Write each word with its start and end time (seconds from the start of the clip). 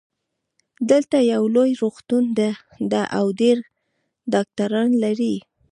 دلته 0.91 1.17
یو 1.33 1.43
لوی 1.55 1.71
روغتون 1.81 2.23
ده 2.91 3.01
او 3.17 3.25
ډېر 3.39 3.57
ډاکټران 4.33 4.89
لری 5.03 5.35